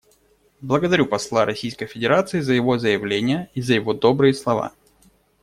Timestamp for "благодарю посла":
0.61-1.45